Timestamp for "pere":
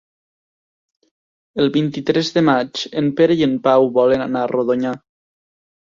3.21-3.39